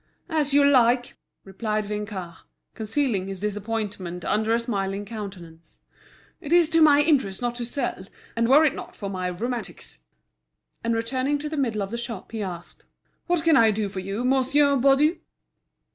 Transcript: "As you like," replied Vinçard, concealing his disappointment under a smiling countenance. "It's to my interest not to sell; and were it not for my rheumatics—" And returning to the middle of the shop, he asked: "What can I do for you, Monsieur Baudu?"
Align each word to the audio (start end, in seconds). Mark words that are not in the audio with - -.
"As 0.29 0.51
you 0.51 0.65
like," 0.65 1.15
replied 1.43 1.83
Vinçard, 1.85 2.37
concealing 2.73 3.27
his 3.27 3.39
disappointment 3.39 4.25
under 4.25 4.51
a 4.55 4.59
smiling 4.59 5.05
countenance. 5.05 5.79
"It's 6.39 6.69
to 6.69 6.81
my 6.81 7.03
interest 7.03 7.39
not 7.39 7.53
to 7.57 7.65
sell; 7.65 8.05
and 8.35 8.47
were 8.47 8.65
it 8.65 8.73
not 8.73 8.95
for 8.95 9.11
my 9.11 9.27
rheumatics—" 9.27 9.99
And 10.83 10.95
returning 10.95 11.37
to 11.37 11.49
the 11.49 11.55
middle 11.55 11.83
of 11.83 11.91
the 11.91 11.99
shop, 11.99 12.31
he 12.31 12.41
asked: 12.41 12.83
"What 13.27 13.43
can 13.43 13.55
I 13.55 13.69
do 13.69 13.89
for 13.89 13.99
you, 13.99 14.25
Monsieur 14.25 14.75
Baudu?" 14.75 15.19